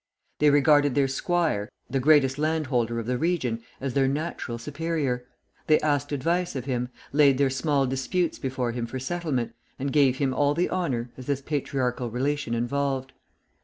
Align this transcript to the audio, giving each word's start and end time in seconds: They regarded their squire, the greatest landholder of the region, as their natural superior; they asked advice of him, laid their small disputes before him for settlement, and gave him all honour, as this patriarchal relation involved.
They 0.39 0.49
regarded 0.49 0.95
their 0.95 1.07
squire, 1.07 1.69
the 1.87 1.99
greatest 1.99 2.39
landholder 2.39 2.97
of 2.97 3.05
the 3.05 3.19
region, 3.19 3.61
as 3.79 3.93
their 3.93 4.07
natural 4.07 4.57
superior; 4.57 5.27
they 5.67 5.79
asked 5.81 6.11
advice 6.11 6.55
of 6.55 6.65
him, 6.65 6.89
laid 7.13 7.37
their 7.37 7.51
small 7.51 7.85
disputes 7.85 8.39
before 8.39 8.71
him 8.71 8.87
for 8.87 8.97
settlement, 8.97 9.53
and 9.77 9.93
gave 9.93 10.17
him 10.17 10.33
all 10.33 10.55
honour, 10.59 11.11
as 11.17 11.27
this 11.27 11.41
patriarchal 11.43 12.09
relation 12.09 12.55
involved. 12.55 13.11